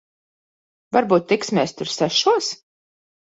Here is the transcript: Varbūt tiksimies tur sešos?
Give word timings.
Varbūt 0.97 1.27
tiksimies 1.33 1.75
tur 1.81 1.91
sešos? 1.99 2.51